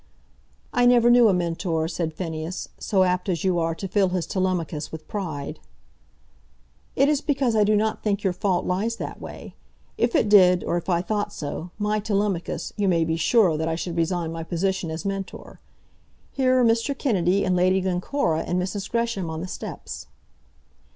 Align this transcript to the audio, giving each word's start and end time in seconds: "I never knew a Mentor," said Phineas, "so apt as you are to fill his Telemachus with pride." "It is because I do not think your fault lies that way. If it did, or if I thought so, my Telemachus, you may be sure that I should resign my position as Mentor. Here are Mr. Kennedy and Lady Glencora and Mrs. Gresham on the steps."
"I 0.73 0.87
never 0.87 1.11
knew 1.11 1.27
a 1.27 1.33
Mentor," 1.35 1.87
said 1.87 2.11
Phineas, 2.11 2.69
"so 2.79 3.03
apt 3.03 3.29
as 3.29 3.43
you 3.43 3.59
are 3.59 3.75
to 3.75 3.87
fill 3.87 4.09
his 4.09 4.25
Telemachus 4.25 4.91
with 4.91 5.07
pride." 5.07 5.59
"It 6.95 7.07
is 7.07 7.21
because 7.21 7.55
I 7.55 7.63
do 7.63 7.75
not 7.75 8.01
think 8.01 8.23
your 8.23 8.33
fault 8.33 8.65
lies 8.65 8.95
that 8.95 9.21
way. 9.21 9.53
If 9.99 10.15
it 10.15 10.27
did, 10.27 10.63
or 10.63 10.75
if 10.77 10.89
I 10.89 11.03
thought 11.03 11.31
so, 11.31 11.69
my 11.77 11.99
Telemachus, 11.99 12.73
you 12.75 12.87
may 12.87 13.05
be 13.05 13.15
sure 13.15 13.57
that 13.57 13.67
I 13.69 13.75
should 13.75 13.95
resign 13.95 14.31
my 14.31 14.41
position 14.41 14.89
as 14.89 15.05
Mentor. 15.05 15.59
Here 16.31 16.59
are 16.59 16.65
Mr. 16.65 16.97
Kennedy 16.97 17.45
and 17.45 17.55
Lady 17.55 17.79
Glencora 17.79 18.39
and 18.41 18.59
Mrs. 18.59 18.89
Gresham 18.89 19.29
on 19.29 19.41
the 19.41 19.47
steps." 19.47 20.07